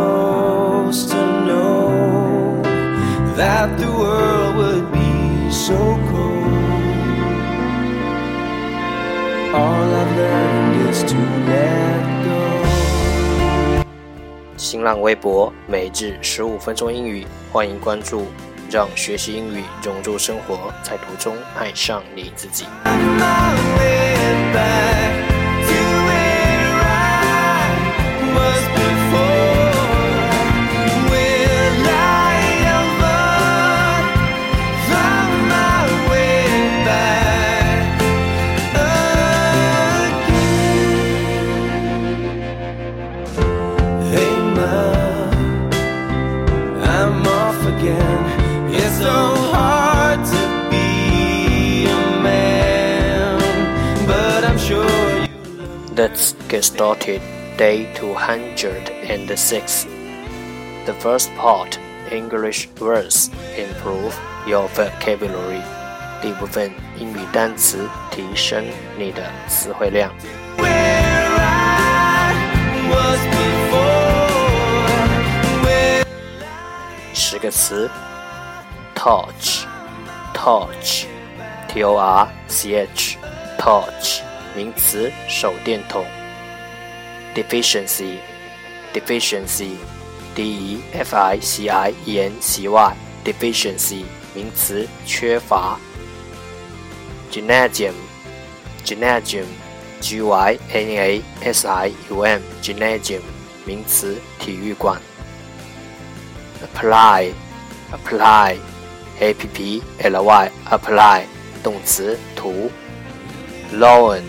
[0.00, 2.62] supposed to know
[3.36, 5.76] that the world would be so
[6.10, 6.54] cold?
[9.52, 12.40] All I've learned is to let go.
[14.56, 18.26] 新浪微博每日十五分钟英语，欢迎关注，
[18.70, 22.64] 让学习英语融入生活，在途中爱上你自己。
[56.00, 57.20] Let's get started.
[57.58, 59.84] Day 206.
[60.86, 61.78] The first part
[62.10, 65.60] English words improve your vocabulary.
[66.22, 68.64] 第一部分英语单词提升
[68.96, 70.10] 你的词汇量。
[77.12, 77.90] 十个词
[78.94, 81.06] ：torch，touch，t
[81.68, 83.18] T O R C H
[83.58, 86.04] Torch 名词，手电筒。
[87.34, 88.18] deficiency,
[88.92, 89.76] deficiency,
[90.34, 95.78] d e f i c i e n c y, deficiency，名词，缺乏。
[97.30, 97.94] gymnasium,
[98.84, 99.46] gymnasium,
[100.00, 103.20] g y n a s i u m, gymnasium，
[103.64, 105.00] 名词，体育馆。
[106.74, 107.32] apply
[107.92, 108.56] apply
[109.20, 111.22] a p p l y apply
[111.62, 112.70] 动词涂
[113.72, 114.22] loan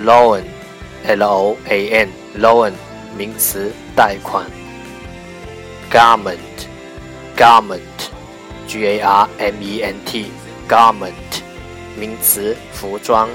[0.00, 2.72] loan，l o a n，loan
[3.16, 4.44] 名词，贷款。
[5.90, 11.12] garment，garment，g a r m e n t，garment
[11.96, 13.28] 名词，服装。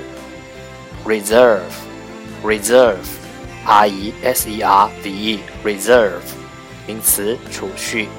[1.05, 6.19] reserve，reserve，r e s e r v e，reserve
[6.85, 8.09] 名词，储蓄。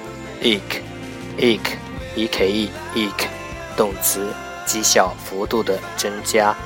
[0.42, 3.26] eke，eke，e k e，eke
[3.76, 4.32] 动词，
[4.64, 6.56] 绩效幅度的增加。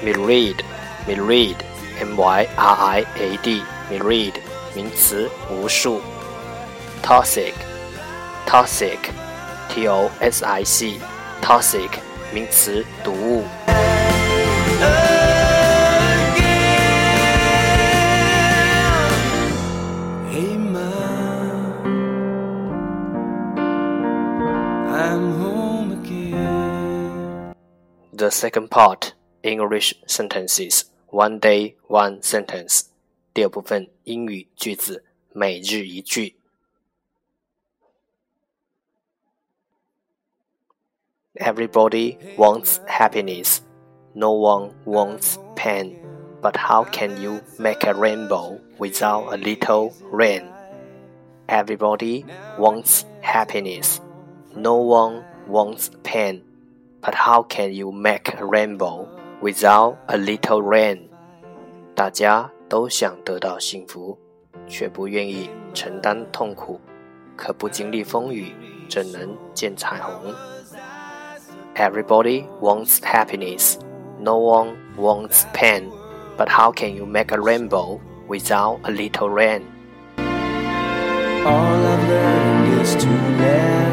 [0.00, 0.66] m i r r e d e
[1.07, 1.57] myriad
[1.99, 4.33] m y r i a d myriad
[4.75, 6.01] 名词无数，
[7.03, 7.53] toxic
[8.45, 8.97] toxic
[9.67, 10.99] t o s i c
[11.41, 11.89] toxic
[12.31, 13.43] 名词毒物。
[20.31, 20.91] Hey, ma,
[24.91, 27.53] I'm home again.
[28.13, 29.13] The second part
[29.43, 32.83] English sentences one day one sentence
[33.33, 36.35] 第二部分英语句子每日一句。
[41.39, 43.61] Everybody wants happiness.
[44.13, 45.95] No one wants pain.
[46.41, 50.49] But how can you make a rainbow without a little rain?
[51.47, 52.25] Everybody
[52.57, 54.01] wants happiness.
[54.55, 56.43] No one wants pain.
[57.01, 59.07] But how can you make a rainbow
[59.43, 61.09] without a little rain?
[61.95, 64.17] 大家都想得到幸福，
[64.67, 66.79] 却不愿意承担痛苦。
[67.35, 68.53] 可不经历风雨，
[68.89, 70.33] 怎能见彩虹？
[71.75, 73.77] Everybody wants happiness.
[74.19, 75.89] No one wants pain.
[76.37, 79.61] But how can you make a rainbow without a little rain?
[81.45, 83.07] All I've learned is to
[83.39, 83.92] let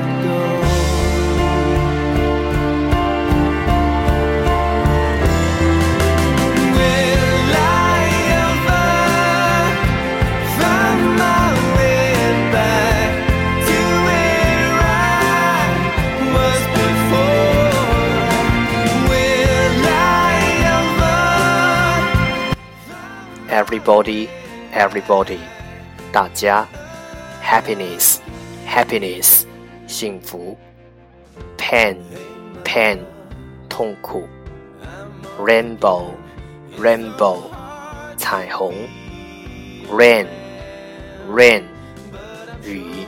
[23.50, 24.28] Everybody,
[24.74, 25.38] everybody，
[26.12, 26.66] 大家，
[27.42, 28.18] happiness,
[28.68, 29.44] happiness，
[29.86, 30.56] 幸福，
[31.56, 31.96] pain,
[32.64, 32.98] pain，
[33.68, 34.28] 痛苦，
[35.38, 36.10] rainbow,
[36.78, 37.38] rainbow，
[38.16, 38.74] 彩虹，
[39.90, 40.26] rain,
[41.28, 41.62] rain，
[42.64, 43.06] 语。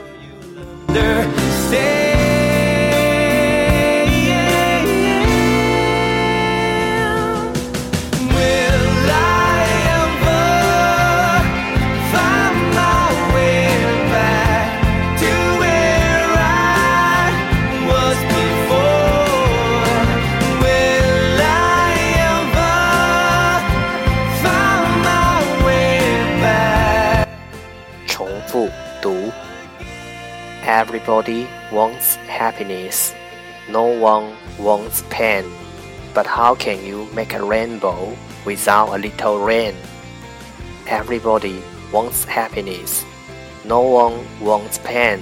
[31.04, 33.12] Everybody wants happiness.
[33.68, 35.44] No one wants pain.
[36.14, 38.16] But how can you make a rainbow
[38.46, 39.74] without a little rain?
[40.88, 41.62] Everybody
[41.92, 43.04] wants happiness.
[43.66, 45.20] No one wants pain.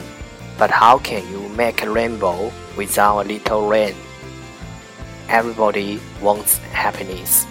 [0.56, 3.96] But how can you make a rainbow without a little rain?
[5.28, 7.44] Everybody wants happiness.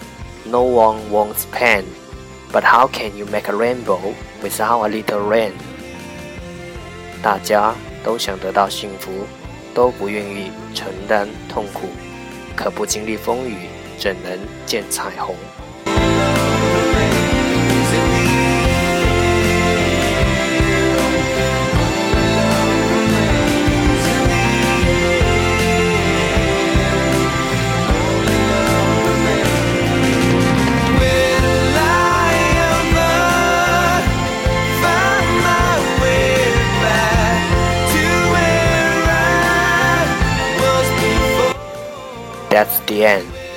[0.46, 1.84] No one wants pain.
[2.50, 5.52] But how can you make a rainbow without a little rain?
[7.22, 7.72] 大家
[8.04, 9.10] 都想得到幸福，
[9.74, 11.88] 都不愿意承担痛苦。
[12.56, 13.68] 可不经历风雨，
[13.98, 15.34] 怎能见彩虹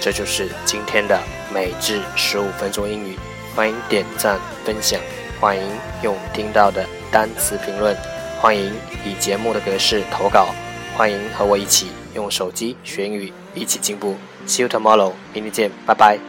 [0.01, 1.19] 这就是今天的
[1.53, 3.17] 每日十五分钟英语。
[3.55, 4.99] 欢迎点赞分享，
[5.39, 5.63] 欢迎
[6.03, 7.95] 用听到的单词评论，
[8.41, 8.71] 欢迎
[9.05, 10.47] 以节目的格式投稿，
[10.97, 14.15] 欢迎和我一起用手机学英语，一起进步。
[14.45, 16.19] See you tomorrow，明天见，拜拜。